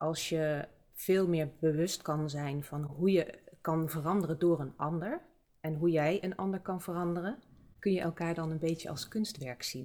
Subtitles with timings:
[0.00, 5.20] als je veel meer bewust kan zijn van hoe je kan veranderen door een ander
[5.60, 7.38] en hoe jij een ander kan veranderen,
[7.78, 9.84] kun je elkaar dan een beetje als kunstwerk zien.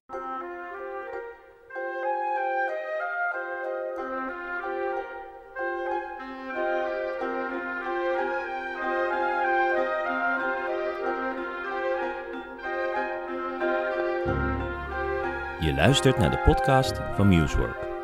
[15.60, 17.95] Je luistert naar de podcast van Musework.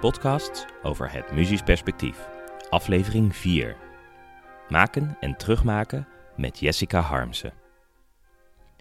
[0.00, 2.28] Podcasts over het muzisch perspectief.
[2.70, 3.76] Aflevering 4.
[4.68, 7.52] Maken en terugmaken met Jessica Harmsen.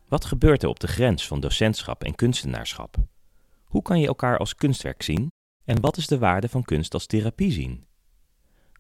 [0.08, 2.96] Wat gebeurt er op de grens van docentschap en kunstenaarschap?
[3.64, 5.32] Hoe kan je elkaar als kunstwerk zien?
[5.66, 7.86] En wat is de waarde van kunst als therapie zien?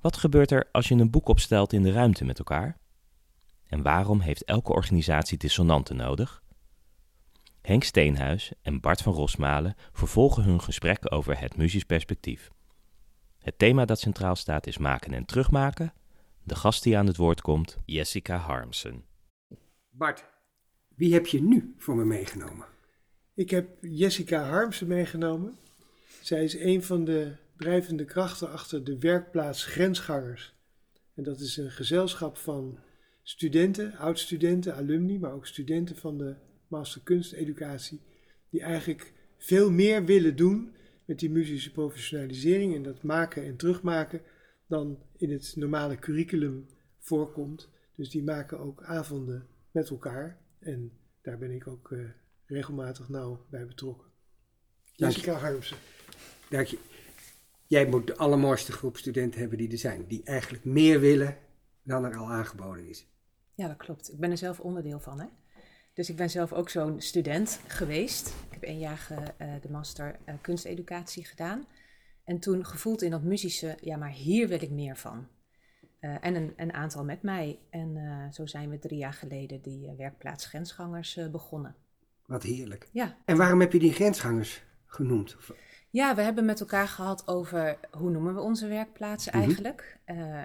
[0.01, 2.77] Wat gebeurt er als je een boek opstelt in de ruimte met elkaar?
[3.67, 6.43] En waarom heeft elke organisatie dissonanten nodig?
[7.69, 12.51] Henk Steenhuis en Bart van Rosmalen vervolgen hun gesprek over het muzisch perspectief.
[13.39, 15.93] Het thema dat centraal staat is maken en terugmaken.
[16.43, 19.03] De gast die aan het woord komt, Jessica Harmsen.
[19.89, 20.25] Bart,
[20.95, 22.65] wie heb je nu voor me meegenomen?
[23.33, 25.57] Ik heb Jessica Harmsen meegenomen.
[26.21, 30.53] Zij is een van de drijvende krachten achter de werkplaats Grensgangers.
[31.15, 32.79] En dat is een gezelschap van
[33.23, 36.35] studenten, oud-studenten, alumni, maar ook studenten van de
[36.69, 38.01] master kunsteducatie,
[38.49, 40.73] die eigenlijk veel meer willen doen
[41.05, 44.21] met die muzische professionalisering en dat maken en terugmaken
[44.67, 46.67] dan in het normale curriculum
[46.99, 47.69] voorkomt.
[47.95, 52.09] Dus die maken ook avonden met elkaar en daar ben ik ook uh,
[52.45, 54.07] regelmatig nauw bij betrokken.
[54.95, 55.77] Jessica Harmsen.
[56.49, 56.77] Dank je.
[57.67, 61.37] Jij moet de allermooiste groep studenten hebben die er zijn, die eigenlijk meer willen
[61.83, 63.07] dan er al aangeboden is.
[63.53, 64.11] Ja, dat klopt.
[64.11, 65.19] Ik ben er zelf onderdeel van.
[65.19, 65.25] Hè?
[65.99, 68.27] Dus ik ben zelf ook zo'n student geweest.
[68.27, 71.65] Ik heb één jaar uh, de master uh, kunsteducatie gedaan.
[72.23, 75.27] En toen gevoeld in dat muzische, ja, maar hier wil ik meer van.
[76.01, 77.59] Uh, en een, een, aantal met mij.
[77.69, 77.97] En
[78.33, 81.75] zo zijn we drie jaar geleden die werkplaats Grensgangers begonnen.
[82.25, 82.87] Wat heerlijk.
[82.91, 83.17] Ja.
[83.25, 85.37] En waarom heb je die Grensgangers genoemd?
[85.89, 89.49] Ja, we hebben met elkaar gehad over hoe noemen we onze werkplaatsen mm -hmm.
[89.49, 89.99] eigenlijk.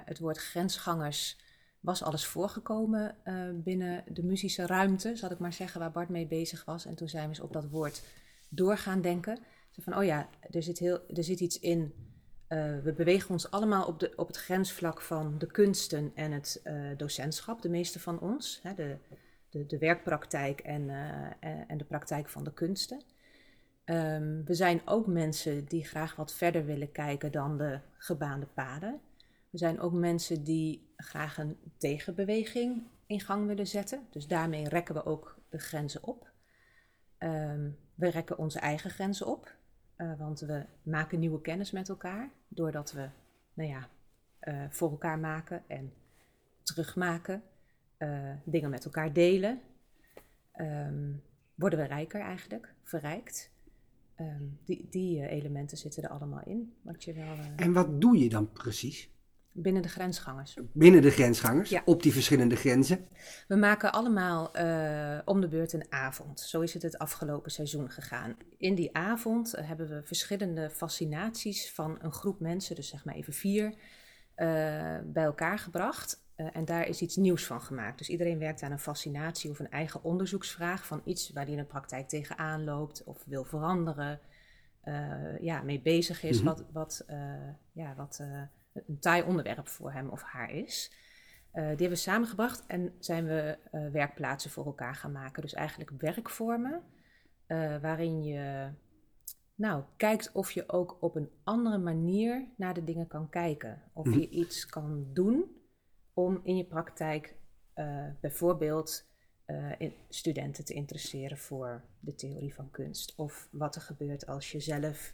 [0.05, 1.37] het woord grensgangers
[1.85, 6.27] was alles voorgekomen uh, binnen de muzische ruimte, zal ik maar zeggen, waar Bart mee
[6.27, 6.85] bezig was.
[6.85, 8.03] En toen zijn we eens op dat woord
[8.49, 9.37] doorgaan denken.
[9.71, 11.93] Zo van, oh ja, er zit, heel, er zit iets in.
[12.49, 16.61] Uh, we bewegen ons allemaal op, de, op het grensvlak van de kunsten en het
[16.63, 18.59] uh, docentschap, de meeste van ons.
[18.63, 18.97] Hè, de,
[19.49, 20.89] de, de werkpraktijk en,
[21.67, 23.01] en de praktijk van de kunsten.
[23.85, 28.99] Um, we zijn ook mensen die graag wat verder willen kijken dan de gebaande paden.
[29.55, 34.07] Er zijn ook mensen die graag een tegenbeweging in gang willen zetten.
[34.09, 36.31] Dus daarmee rekken we ook de grenzen op.
[37.19, 39.55] Um, we rekken onze eigen grenzen op,
[39.97, 42.29] uh, want we maken nieuwe kennis met elkaar.
[42.47, 43.09] Doordat we,
[43.53, 43.89] nou ja,
[44.41, 45.93] uh, voor elkaar maken en
[46.63, 47.43] terugmaken,
[47.97, 49.61] uh, dingen met elkaar delen.
[50.55, 51.23] Um,
[51.55, 53.51] worden we rijker eigenlijk, verrijkt.
[54.19, 56.73] Um, die, die elementen zitten er allemaal in.
[56.81, 59.13] Wat je wel, en wat doe je dan precies?
[59.57, 60.57] Binnen de grensgangers.
[60.73, 61.81] Binnen de grensgangers, ja.
[61.85, 63.07] op die verschillende grenzen.
[63.47, 66.39] We maken allemaal uh, om de beurt een avond.
[66.39, 68.37] Zo is het het afgelopen seizoen gegaan.
[68.57, 73.15] In die avond uh, hebben we verschillende fascinaties van een groep mensen, dus zeg maar
[73.15, 73.77] even vier, uh,
[75.03, 76.23] bij elkaar gebracht.
[76.35, 77.97] en daar is iets nieuws van gemaakt.
[77.97, 81.59] Dus iedereen werkt aan een fascinatie of een eigen onderzoeksvraag van iets waar hij in
[81.59, 84.19] de praktijk tegenaan loopt of wil veranderen.
[85.39, 86.55] ja, mee bezig is, mm -hmm.
[86.55, 87.05] wat, wat,
[87.71, 88.19] ja, wat
[88.87, 91.03] een taai onderwerp voor hem of haar is.
[91.53, 95.41] Uh, die hebben we samengebracht en zijn we uh, werkplaatsen voor elkaar gaan maken.
[95.41, 96.83] Dus eigenlijk werkvormen
[97.47, 98.69] uh, waarin je
[99.55, 103.81] nou, kijkt of je ook op een andere manier naar de dingen kan kijken.
[103.93, 105.45] Of je iets kan doen
[106.13, 107.35] om in je praktijk
[108.21, 109.09] bijvoorbeeld
[109.77, 113.15] in studenten te interesseren voor de theorie van kunst.
[113.15, 115.13] Of wat er gebeurt als je zelf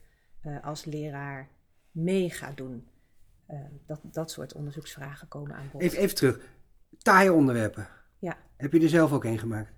[0.62, 1.50] als leraar
[1.92, 2.88] mee gaat doen.
[3.52, 5.82] Uh, dat, dat soort onderzoeksvragen komen aan bod.
[5.82, 6.40] Even, even terug.
[6.98, 7.88] Taaie onderwerpen.
[8.20, 8.38] Ja.
[8.58, 9.72] Heb je er zelf ook een gemaakt?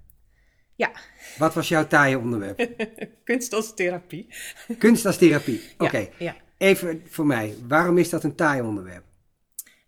[0.76, 0.92] Ja.
[1.38, 2.70] Wat was jouw taaie onderwerp?
[3.24, 4.34] Kunst als therapie.
[4.78, 5.84] Kunst als therapie, oké.
[5.84, 6.12] Okay.
[6.18, 6.36] Ja, ja.
[6.58, 9.04] Even voor mij, waarom is dat een taai onderwerp?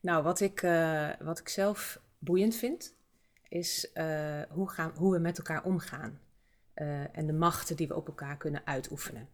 [0.01, 2.95] Nou, wat ik, uh, wat ik zelf boeiend vind,
[3.49, 6.19] is uh, hoe, gaan, hoe we met elkaar omgaan.
[7.11, 9.27] en de machten die we op elkaar kunnen uitoefenen.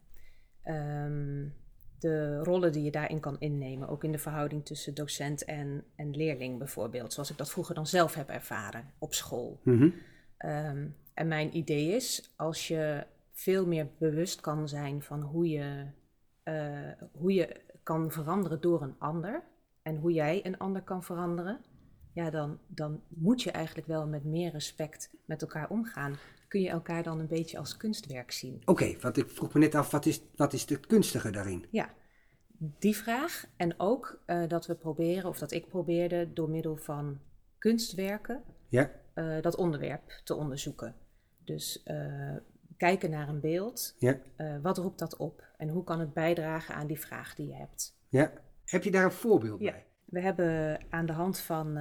[0.64, 1.54] Um,
[2.02, 3.88] de rollen die je daarin kan innemen.
[3.88, 7.12] Ook in de verhouding tussen docent en, en leerling bijvoorbeeld.
[7.12, 9.60] Zoals ik dat vroeger dan zelf heb ervaren op school.
[9.62, 9.94] Mm -hmm.
[10.50, 15.86] um, en mijn idee is, als je veel meer bewust kan zijn van hoe je,
[16.44, 19.42] uh, hoe je kan veranderen door een ander
[19.82, 21.60] en hoe jij een ander kan veranderen,
[22.12, 26.16] ja, dan, dan moet je eigenlijk wel met meer respect met elkaar omgaan.
[26.52, 28.62] Kun je elkaar dan een beetje als kunstwerk zien?
[28.64, 31.66] Oké, want ik vroeg me net af, wat is, wat is het kunstige daarin?
[31.70, 31.94] Ja,
[32.58, 33.46] die vraag.
[33.56, 37.20] En ook eh, dat we proberen, of dat ik probeerde door middel van
[37.58, 40.94] kunstwerken, Ja, eh, dat onderwerp te onderzoeken.
[41.44, 42.36] Dus eh,
[42.76, 44.18] kijken naar een beeld, ja,
[44.62, 45.44] wat roept dat op?
[45.56, 47.96] En hoe kan het bijdragen aan die vraag die je hebt?
[48.08, 48.32] ja.
[48.64, 49.70] Heb je daar een voorbeeld Ja.
[49.70, 49.86] bij?
[50.04, 51.76] We hebben aan de hand van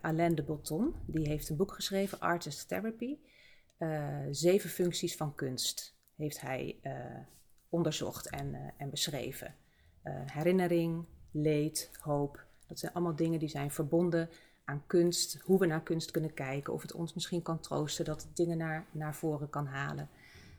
[0.00, 3.18] Alain de Botton, die heeft een boek geschreven, Artist Therapy.
[3.80, 6.94] Eh, zeven functies van kunst heeft hij eh,
[7.68, 9.54] onderzocht en, eh, en beschreven.
[10.32, 14.30] Herinnering, leed, hoop, dat zijn allemaal dingen die zijn verbonden
[14.64, 18.22] aan kunst, hoe we naar kunst kunnen kijken, of het ons misschien kan troosten, dat
[18.22, 20.08] het dingen naar, naar voren kan halen.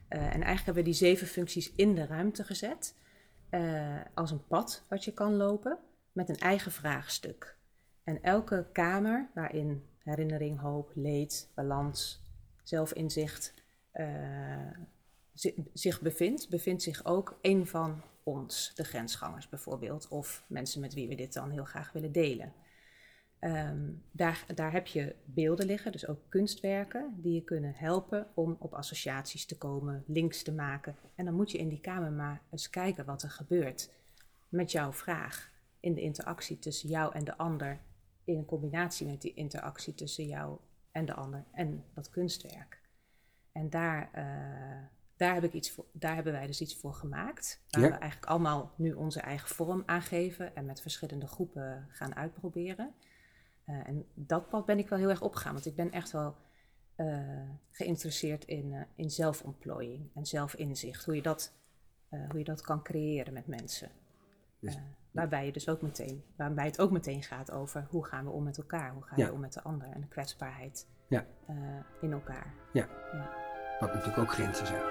[0.07, 2.95] En eigenlijk hebben we die zeven functies in de ruimte gezet,
[4.13, 5.77] als een pad wat je kan lopen,
[6.11, 7.57] met een eigen vraagstuk.
[8.03, 12.21] En elke kamer waarin herinnering, hoop, leed, balans,
[12.71, 13.53] zelfinzicht
[13.91, 14.71] eh,
[15.33, 20.93] zi- zich bevindt, bevindt zich ook een van ons, de grensgangers bijvoorbeeld, of mensen met
[20.93, 22.53] wie we dit dan heel graag willen delen.
[23.39, 28.55] Ehm, daar, daar heb je beelden liggen, dus ook kunstwerken, die je kunnen helpen om
[28.59, 30.95] op associaties te komen, links te maken.
[31.15, 33.89] En dan moet je in die kamer maar eens kijken wat er gebeurt
[34.49, 37.79] met jouw vraag in de interactie tussen jou en de ander,
[38.23, 40.57] in combinatie met die interactie tussen jou
[40.91, 42.81] en de ander en dat kunstwerk.
[43.51, 44.83] En daar, eh,
[45.15, 47.87] daar, heb ik iets voor, daar hebben wij dus iets voor gemaakt, waar Ja.
[47.87, 52.93] we eigenlijk allemaal nu onze eigen vorm aangeven en met verschillende groepen gaan uitproberen.
[53.65, 56.35] Eh, en dat pad ben ik wel heel erg opgegaan, want ik ben echt wel
[56.95, 61.05] eh, geïnteresseerd in, in zelfontplooiing en zelfinzicht.
[61.05, 61.53] Hoe je dat,
[62.09, 63.91] hoe je dat kan creëren met mensen.
[64.61, 64.81] Dus- Eh,
[65.11, 68.43] waarbij, je dus ook meteen, waarbij het ook meteen gaat over hoe gaan we om
[68.43, 69.25] met elkaar, hoe ga Ja.
[69.25, 71.25] je om met de ander en de kwetsbaarheid Ja.
[71.47, 71.55] eh,
[72.01, 72.53] in elkaar.
[72.73, 72.87] Ja.
[73.13, 73.29] Ja.
[73.79, 74.83] Wat natuurlijk ook grenzen zijn.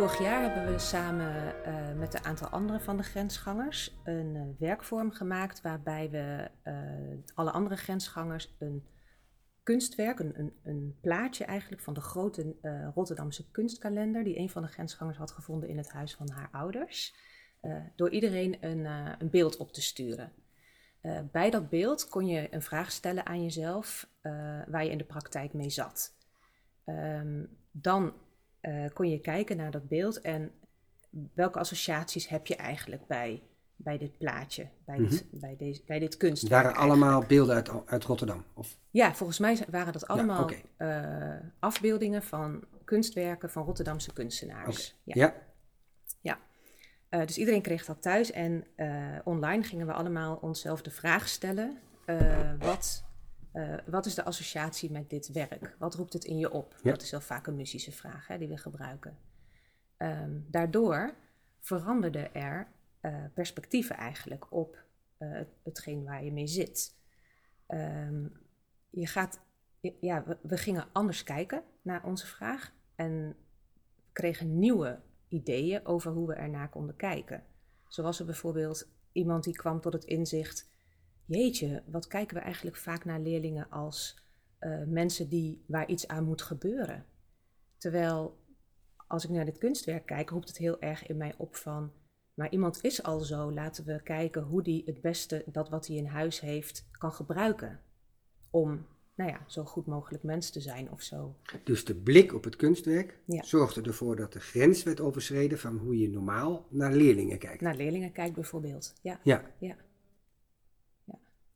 [0.00, 4.42] Vorig jaar hebben we samen eh, met een aantal andere van de grensgangers een eh,
[4.58, 8.86] werkvorm gemaakt waarbij we eh, alle andere grensgangers een
[9.62, 12.56] kunstwerk, een, een, plaatje eigenlijk van de grote
[12.94, 17.14] Rotterdamse kunstkalender die een van de grensgangers had gevonden in het huis van haar ouders,
[17.96, 18.84] door iedereen een,
[19.18, 20.32] een beeld op te sturen.
[21.32, 24.08] Bij dat beeld kon je een vraag stellen aan jezelf
[24.66, 26.16] waar je in de praktijk mee zat.
[26.84, 28.12] Ehm, dan
[28.60, 30.52] eh, kon je kijken naar dat beeld en
[31.34, 33.42] welke associaties heb je eigenlijk bij,
[33.76, 36.52] bij dit plaatje, bij, dit, bij, deze, bij dit kunstwerk.
[36.52, 37.02] waren eigenlijk.
[37.02, 38.44] allemaal beelden uit, uit Rotterdam.
[38.54, 44.96] Of, Ja, volgens mij waren dat allemaal eh, afbeeldingen van kunstwerken van Rotterdamse kunstenaars.
[45.04, 45.34] ja.
[46.20, 46.38] Ja.
[47.08, 48.64] Eh, dus iedereen kreeg dat thuis en
[49.24, 51.78] online gingen we allemaal onszelf de vraag stellen:
[52.58, 53.04] wat,
[53.52, 55.76] eh, wat is de associatie met dit werk?
[55.78, 56.76] Wat roept het in je op?
[56.82, 56.90] Ja.
[56.90, 59.18] Dat is wel vaak een muzische vraag hè, die we gebruiken.
[59.96, 61.14] Ehm, daardoor
[61.60, 62.66] veranderden er
[63.00, 64.84] eh, perspectieven eigenlijk op
[65.18, 66.94] eh, het- hetgeen waar je mee zit.
[67.66, 68.26] Ehm,
[68.90, 69.40] je gaat,
[70.00, 73.36] ja, we, we gingen anders kijken naar onze vraag en
[74.12, 77.44] kregen nieuwe ideeën over hoe we ernaar konden kijken.
[77.88, 80.68] Zo was er bijvoorbeeld iemand die kwam tot het inzicht:
[81.30, 84.18] jeetje, wat kijken we eigenlijk vaak naar leerlingen als
[84.58, 87.04] eh, mensen die, waar iets aan moet gebeuren.
[87.78, 88.38] Terwijl
[89.06, 91.92] als ik naar dit kunstwerk kijk, roept het heel erg in mij op van.
[92.34, 95.96] Maar iemand is al zo, laten we kijken hoe die het beste dat wat hij
[95.96, 97.80] in huis heeft kan gebruiken.
[98.50, 101.36] Om, nou ja, zo goed mogelijk mens te zijn of zo.
[101.64, 103.42] dus de blik op het kunstwerk Ja.
[103.42, 107.60] zorgde ervoor dat de grens werd overschreden van hoe je normaal naar leerlingen kijkt.
[107.60, 108.94] Naar leerlingen kijkt bijvoorbeeld.
[109.02, 109.76] Ja, Ja, ja.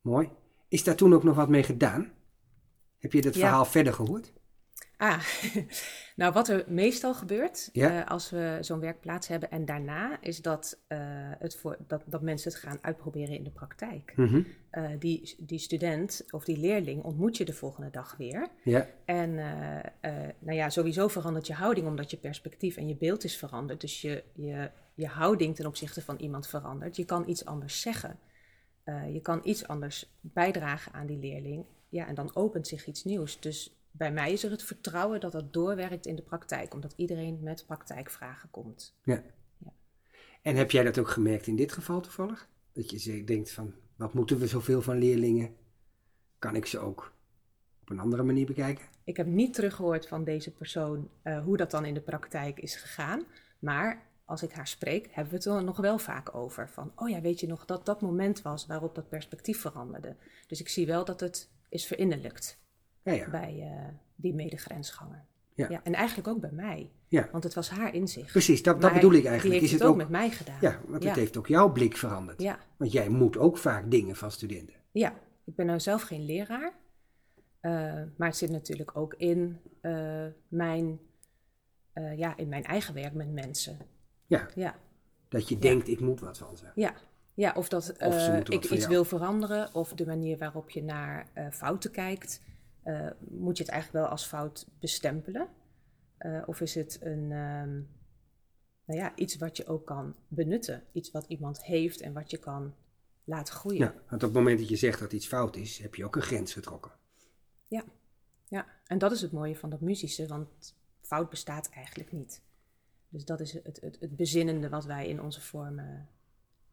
[0.05, 0.29] Mooi.
[0.69, 2.13] Is daar toen ook nog wat mee gedaan?
[2.99, 3.41] Heb je dat Ja.
[3.41, 4.33] verhaal verder gehoord?
[4.97, 5.21] Ah,
[6.17, 8.03] nou wat er meestal gebeurt Ja.
[8.03, 10.99] eh, als we zo'n werkplaats hebben en daarna is dat, eh,
[11.39, 14.13] het voor, dat, dat mensen het gaan uitproberen in de praktijk.
[14.17, 14.43] Mhm.
[14.71, 18.49] Eh, die, die student of die leerling ontmoet je de volgende dag weer.
[18.65, 19.35] Ja, En
[20.39, 23.81] nou ja, sowieso verandert je houding omdat je perspectief en je beeld is veranderd.
[23.81, 26.97] Dus je, je, je houding ten opzichte van iemand verandert.
[26.97, 28.19] Je kan iets anders zeggen.
[28.85, 31.65] Eh, je kan iets anders bijdragen aan die leerling.
[31.89, 33.41] Ja, en dan opent zich iets nieuws.
[33.41, 37.39] Dus bij mij is er het vertrouwen dat dat doorwerkt in de praktijk, omdat iedereen
[37.43, 38.97] met praktijkvragen komt.
[39.05, 39.23] ja.
[40.43, 42.49] En heb jij dat ook gemerkt in dit geval toevallig?
[42.73, 45.57] Dat je denkt van, Wat moeten we zoveel van leerlingen?
[46.39, 47.13] Kan ik ze ook
[47.81, 48.85] op een andere manier bekijken?
[49.05, 52.77] Ik heb niet teruggehoord van deze persoon uh, hoe dat dan in de praktijk is
[52.77, 53.23] gegaan.
[53.59, 56.69] Maar als ik haar spreek, hebben we het er nog wel vaak over.
[56.69, 60.17] Van, oh ja, weet je nog dat dat moment was waarop dat perspectief veranderde.
[60.47, 62.59] Dus ik zie wel dat het is verinnerlijkt
[63.03, 63.31] Ja, ja.
[63.31, 65.25] bij uh, die medegrensganger.
[65.55, 65.67] Ja.
[65.71, 65.81] Ja.
[65.83, 66.91] en eigenlijk ook bij mij.
[67.09, 67.29] Ja.
[67.33, 68.31] Want het was haar inzicht.
[68.31, 69.61] Precies, dat, dat bedoel ik Die eigenlijk.
[69.61, 70.59] heeft Is het ook ook, met mij gedaan.
[70.61, 72.43] ja, want het heeft ook jouw blik veranderd.
[72.43, 72.59] Ja.
[72.77, 74.75] Want jij moet ook vaak dingen van studenten.
[74.91, 75.15] Ja,
[75.45, 76.73] ik ben nou zelf geen leraar.
[77.61, 77.71] eh,
[78.17, 81.01] maar het zit natuurlijk ook in, eh, mijn,
[81.93, 83.79] eh, ja, in mijn eigen werk met mensen.
[84.27, 84.79] Ja, Ja,
[85.29, 86.67] dat je denkt, ik moet wat van ze.
[86.75, 86.95] ja.
[87.35, 88.89] ja of dat Of eh, ik iets jou.
[88.89, 92.43] wil veranderen, of de manier waarop je naar eh, fouten kijkt.
[92.83, 95.49] eh, moet je het eigenlijk wel als fout bestempelen?
[96.47, 97.73] Of is het een, ehm,
[98.85, 100.83] nou ja, iets wat je ook kan benutten?
[100.93, 102.75] Iets wat iemand heeft en wat je kan
[103.25, 103.79] laten groeien.
[103.79, 106.17] Ja, want op het moment dat je zegt dat iets fout is, heb je ook
[106.17, 106.93] een grens getrokken.
[108.49, 112.43] Ja, en dat is het mooie van dat muzische, want fout bestaat eigenlijk niet.
[113.15, 116.09] Dus dat is het, het, het bezinnende wat wij in onze vormen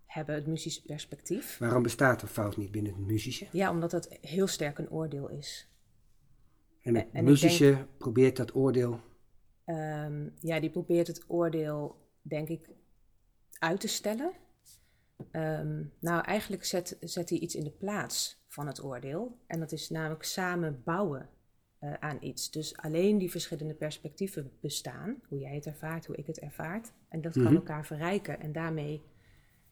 [0.05, 1.57] hebben, het muzische perspectief.
[1.57, 3.47] Waarom bestaat een fout niet binnen het muzische?
[3.51, 5.69] Ja, omdat het heel sterk een oordeel is.
[6.81, 8.99] En het En muzische probeert dat oordeel.
[9.65, 12.69] Ehm, ja, die probeert het oordeel, denk ik,
[13.59, 14.31] uit te stellen.
[15.31, 19.37] Ehm, nou, eigenlijk zet, zet hij iets in de plaats van het oordeel.
[19.47, 21.29] En dat is namelijk samen bouwen
[21.81, 22.51] eh, aan iets.
[22.51, 25.21] Dus alleen die verschillende perspectieven bestaan.
[25.27, 26.91] Hoe jij het ervaart, hoe ik het ervaart.
[27.09, 27.45] En dat Mhm.
[27.45, 28.39] kan elkaar verrijken.
[28.39, 29.01] En daarmee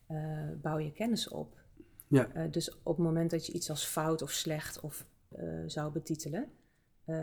[0.08, 0.18] eh,
[0.62, 1.58] bouw je kennis op.
[2.08, 5.06] Ja, Eh, dus op het moment dat je iets als fout of slecht of
[5.66, 6.52] zou betitelen,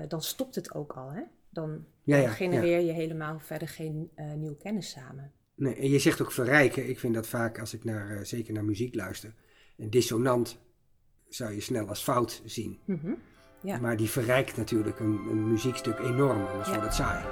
[0.08, 1.10] dan stopt het ook al.
[1.10, 1.22] Hè?
[1.50, 1.70] Dan,
[2.02, 5.32] Ja, dan ja, genereer je helemaal verder geen nieuwe kennis samen.
[5.54, 6.88] nee, en je zegt ook verrijken.
[6.88, 9.34] Ik vind dat vaak als ik naar, zeker naar muziek luister.
[9.76, 10.58] Een dissonant
[11.28, 12.78] zou je snel als fout zien.
[12.84, 13.12] Mhm.
[13.66, 13.78] Ja.
[13.78, 16.74] Maar die verrijkt natuurlijk een, een muziekstuk enorm, anders Ja.
[16.74, 17.24] wordt het saai.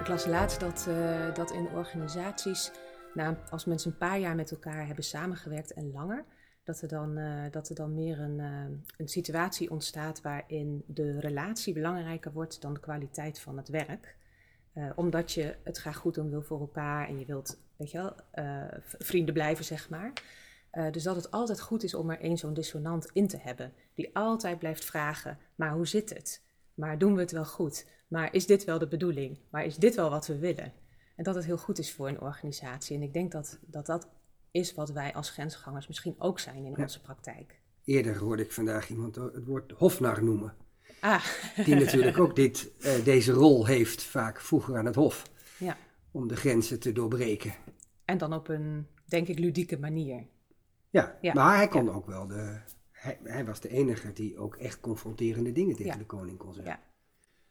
[0.00, 2.72] Ik las laatst dat, eh, dat in organisaties,
[3.14, 6.24] nou, als mensen een paar jaar met elkaar hebben samengewerkt en langer,
[6.64, 11.20] dat er dan, eh, dat er dan meer een, eh, een situatie ontstaat waarin de
[11.20, 14.16] relatie belangrijker wordt dan de kwaliteit van het werk.
[14.78, 17.98] Eh, omdat je het graag goed doen wil voor elkaar en je wilt, weet je
[17.98, 20.12] wel, eh, vrienden blijven, zeg maar.
[20.70, 23.72] Eh, dus dat het altijd goed is om er één zo'n dissonant in te hebben,
[23.94, 26.42] die altijd blijft vragen: maar hoe zit het?
[26.74, 27.86] Maar doen we het wel goed?
[28.08, 29.38] Maar is dit wel de bedoeling?
[29.50, 30.72] Maar is dit wel wat we willen?
[31.16, 32.96] En dat het heel goed is voor een organisatie.
[32.96, 34.08] En ik denk dat dat, dat
[34.50, 36.82] is wat wij als grensgangers misschien ook zijn in Ja.
[36.82, 37.60] onze praktijk.
[37.84, 40.54] Eerder hoorde ik vandaag iemand het woord hofnar noemen.
[41.00, 41.24] Ah,
[41.64, 45.22] Die natuurlijk ook dit, eh, deze rol heeft, vaak vroeger aan het hof.
[45.58, 45.76] ja.
[46.10, 47.54] Om de grenzen te doorbreken.
[48.04, 50.26] En dan op een, denk ik, ludieke manier.
[50.90, 51.32] Ja, Ja.
[51.34, 52.58] maar hij kon ook wel de.
[52.90, 56.78] Hij, hij was de enige die ook echt confronterende dingen tegen de koning kon zeggen.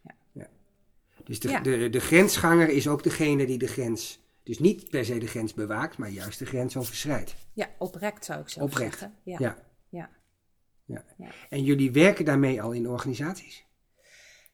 [0.04, 0.12] Ja.
[0.32, 0.48] Ja.
[1.24, 4.20] Dus de, de, de grensganger is ook degene die de grens.
[4.44, 7.36] Dus niet per se de grens bewaakt, maar juist de grens overschrijdt.
[7.54, 9.00] Ja, oprecht zou ik zelf Oprecht.
[9.00, 9.18] zeggen.
[9.24, 9.38] Ja.
[9.40, 9.58] Ja.
[9.90, 10.10] Ja.
[10.88, 11.04] Ja.
[11.18, 11.30] Ja.
[11.50, 13.66] En jullie werken daarmee al in organisaties?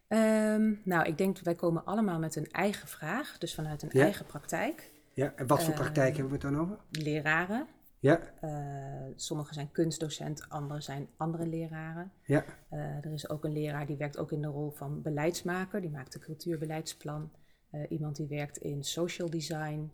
[0.08, 4.04] Ehm, nou, ik denk, wij komen allemaal met een eigen vraag, dus vanuit een Ja.
[4.04, 4.92] eigen praktijk.
[5.14, 5.34] Ja.
[5.36, 6.78] En wat voor Eh, praktijk hebben we het dan over?
[6.90, 7.68] Leraren,
[8.00, 8.20] Ja.
[8.42, 12.12] eh sommigen zijn kunstdocent, anderen zijn andere leraren.
[12.26, 12.46] Ja.
[12.70, 15.90] Eh, er is ook een leraar die werkt ook in de rol van beleidsmaker, die
[15.90, 17.32] maakt een cultuurbeleidsplan.
[17.70, 19.92] Eh, iemand die werkt in social design.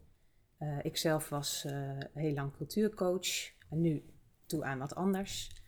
[0.57, 1.65] Eh ik zelf was
[2.13, 4.03] heel lang cultuurcoach en nu
[4.45, 5.58] toe aan wat anders.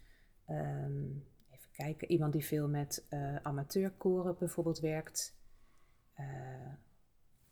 [0.51, 1.03] Ehm,
[1.50, 5.38] even kijken, iemand die veel met eh amateurkoren bijvoorbeeld werkt.
[6.13, 6.74] Eh,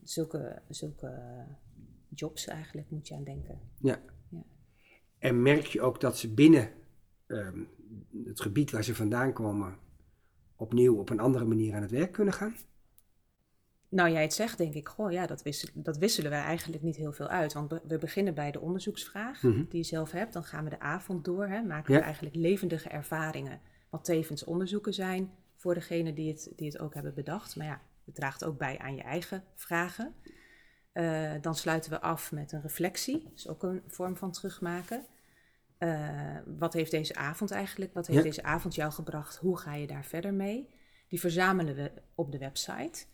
[0.03, 1.43] zulke, zulke
[2.07, 3.59] jobs eigenlijk moet je aan denken.
[3.77, 4.01] ja.
[4.29, 4.43] Ja.
[5.17, 6.71] En merk je ook dat ze binnen
[7.27, 7.63] ehm,
[8.23, 9.77] het gebied waar ze vandaan komen.
[10.55, 12.55] opnieuw op een andere manier aan het werk kunnen gaan?
[13.89, 16.95] Nou, jij het zegt, denk ik, goh, ja, dat, wisselen, dat wisselen wij eigenlijk niet
[16.95, 17.53] heel veel uit.
[17.53, 19.57] Want we, beginnen bij de onderzoeksvraag Mhm.
[19.69, 20.33] die je zelf hebt.
[20.33, 21.99] Dan gaan we de avond door, hè, maken Ja.
[21.99, 23.61] we eigenlijk levendige ervaringen.
[23.89, 27.55] Wat tevens onderzoeken zijn voor degene die het, die het ook hebben bedacht.
[27.55, 30.13] Maar ja, het draagt ook bij aan je eigen vragen.
[30.91, 33.23] Eh, dan sluiten we af met een reflectie.
[33.23, 35.05] Dat is ook een vorm van terugmaken.
[35.77, 37.93] Eh, wat heeft deze avond eigenlijk?
[37.93, 38.25] Wat heeft Ja.
[38.25, 39.35] deze avond jou gebracht?
[39.37, 40.69] Hoe ga je daar verder mee?
[41.07, 43.05] Die verzamelen we op de website.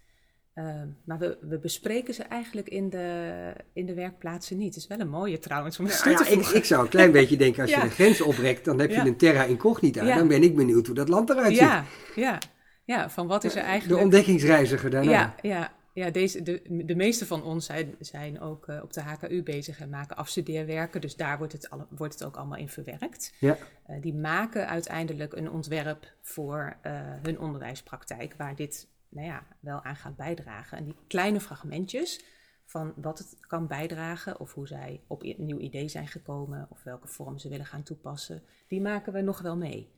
[0.55, 3.33] Eh, maar we, we bespreken ze eigenlijk in de,
[3.73, 4.73] in de werkplaatsen niet.
[4.75, 6.89] Het is wel een mooie trouwens om eens toe te ja, ik, ik zou een
[6.89, 7.81] klein beetje denken, als Ja.
[7.81, 9.05] je de grens oprekt, dan heb je Ja.
[9.05, 10.03] een terra incognita.
[10.03, 10.15] Ja.
[10.15, 11.57] Dan ben ik benieuwd hoe dat land eruit ziet.
[11.59, 11.83] Ja,
[12.15, 12.37] ja.
[12.83, 14.01] ja, van wat is er De eigenlijk...
[14.01, 15.11] ontdekkingsreiziger daarna.
[15.11, 19.01] Ja, ja, ja deze, de, de meeste van ons zijn, zijn ook eh, op de
[19.01, 21.01] HKU bezig en maken afstudeerwerken.
[21.01, 23.33] Dus daar wordt het, alle, wordt het ook allemaal in verwerkt.
[23.39, 23.57] Ja.
[23.85, 29.83] Eh, die maken uiteindelijk een ontwerp voor eh, hun onderwijspraktijk, waar dit nou ja, wel
[29.83, 30.77] aan gaat bijdragen.
[30.77, 32.25] En die kleine fragmentjes
[32.65, 36.83] van wat het kan bijdragen, of hoe zij op een nieuw idee zijn gekomen, of
[36.83, 39.91] welke vorm ze willen gaan toepassen, die maken we nog wel mee.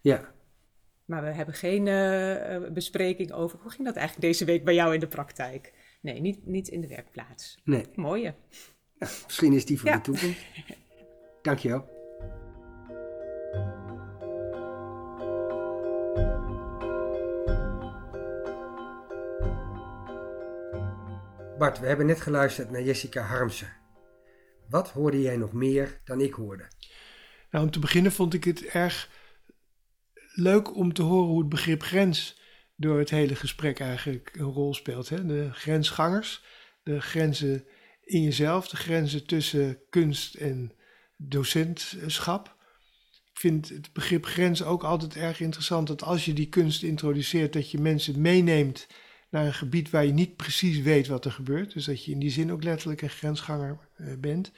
[0.00, 0.36] ja.
[1.04, 4.74] Maar we hebben geen eh, eh, bespreking over hoe ging dat eigenlijk deze week bij
[4.74, 5.72] jou in de praktijk.
[6.00, 7.60] Nee, niet, niet in de werkplaats.
[7.64, 7.86] Nee.
[7.94, 8.34] Mooie.
[8.98, 9.96] Ja, misschien is die voor Ja.
[9.96, 10.40] de toekomst.
[11.42, 11.97] Dankjewel.
[21.58, 23.72] Bart, we hebben net geluisterd naar Jessica Harmsen.
[24.68, 26.68] Wat hoorde jij nog meer dan ik hoorde?
[27.50, 29.10] Nou, om te beginnen vond ik het erg
[30.34, 32.40] leuk om te horen hoe het begrip grens
[32.76, 35.08] door het hele gesprek eigenlijk een rol speelt.
[35.08, 35.26] Hè?
[35.26, 36.44] De grensgangers,
[36.82, 37.66] de grenzen
[38.04, 40.72] in jezelf, de grenzen tussen kunst en
[41.16, 42.56] docentschap.
[43.32, 47.52] Ik vind het begrip grens ook altijd erg interessant dat als je die kunst introduceert,
[47.52, 48.86] dat je mensen meeneemt
[49.28, 51.72] naar een gebied waar je niet precies weet wat er gebeurt.
[51.72, 54.52] Dus dat je in die zin ook letterlijk een grensganger eh, bent.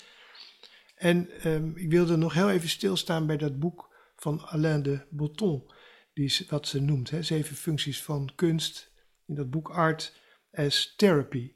[0.94, 5.70] En ehm, ik wilde nog heel even stilstaan bij dat boek van Alain de Botton,
[6.14, 8.90] die wat ze noemt, hè, zeven functies van kunst,
[9.26, 10.14] in dat boek Art
[10.52, 11.52] as Therapy.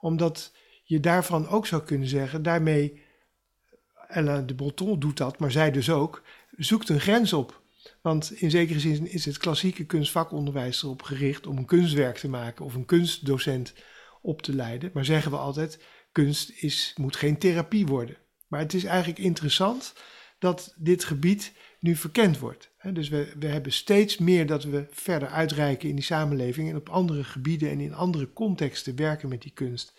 [0.00, 0.52] Omdat
[0.84, 3.02] je daarvan ook zou kunnen zeggen, daarmee,
[4.08, 6.22] Alain de Botton doet dat, maar zij dus ook,
[6.56, 7.62] zoekt een grens op.
[8.00, 12.64] Want in zekere zin is het klassieke kunstvakonderwijs erop gericht om een kunstwerk te maken
[12.64, 13.74] of een kunstdocent
[14.22, 14.90] op te leiden.
[14.94, 15.78] Maar zeggen we altijd,
[16.12, 18.16] kunst is, moet geen therapie worden.
[18.46, 19.94] Maar het is eigenlijk interessant
[20.38, 22.70] dat dit gebied nu verkend wordt.
[22.92, 26.88] Dus we, we hebben steeds meer dat we verder uitreiken in die samenleving en op
[26.88, 29.94] andere gebieden en in andere contexten werken met die kunst.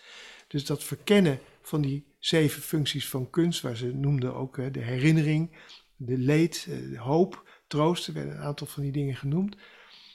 [0.47, 5.51] Dus dat verkennen van die zeven functies van kunst, waar ze noemden ook de herinnering,
[5.95, 7.44] de leed, eh, de hoop,
[7.75, 9.55] troost, er werden een aantal van die dingen genoemd.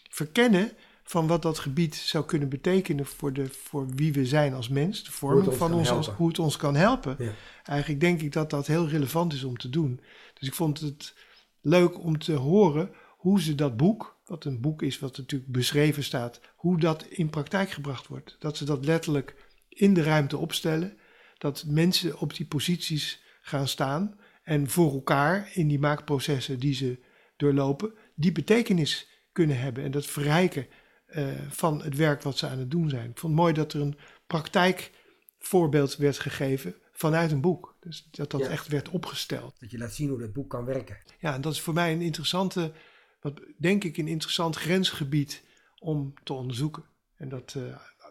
[0.08, 4.68] Verkennen van wat dat gebied zou kunnen betekenen voor, de, voor wie we zijn als
[4.68, 7.16] mens, de vorming ons van ons, hoe het ons kan helpen.
[7.18, 7.32] Ja.
[7.64, 10.00] Eigenlijk denk ik dat dat heel relevant is om te doen.
[10.34, 11.14] Dus ik vond het
[11.60, 16.04] leuk om te horen hoe ze dat boek, wat een boek is wat natuurlijk beschreven
[16.04, 18.36] staat, hoe dat in praktijk gebracht wordt.
[18.38, 19.34] Dat ze dat letterlijk
[19.68, 20.96] in de ruimte opstellen,
[21.38, 26.98] dat mensen op die posities gaan staan en voor elkaar in die maakprocessen die ze
[27.40, 30.66] doorlopen, die betekenis kunnen hebben en dat verrijken
[31.06, 33.10] eh, van het werk wat ze aan het doen zijn.
[33.10, 37.76] Ik vond het mooi dat er een praktijkvoorbeeld werd gegeven vanuit een boek.
[37.80, 38.48] Dus dat dat Ja.
[38.48, 39.60] echt werd opgesteld.
[39.60, 40.98] Dat je laat zien hoe dat boek kan werken.
[41.18, 42.72] Ja, en dat is voor mij een interessante,
[43.20, 45.42] wat denk ik een interessant grensgebied
[45.78, 46.84] om te onderzoeken.
[47.16, 47.62] En dat eh,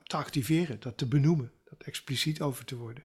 [0.03, 3.03] te activeren, dat te benoemen, dat expliciet over te worden.